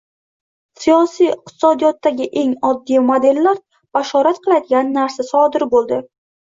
Siyosiy 0.85 1.29
iqtisodiyotdagi 1.33 2.29
eng 2.45 2.57
oddiy 2.73 3.05
modellar 3.13 3.63
bashorat 4.01 4.45
qiladigan 4.49 4.95
narsa 5.01 5.33
sodir 5.35 5.73
bo‘ldi. 5.79 6.07